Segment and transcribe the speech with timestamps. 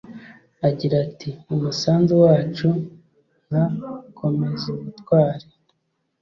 [0.67, 2.69] agira ati umusanzu wacu
[3.47, 3.65] nka
[4.17, 5.47] komezubutwari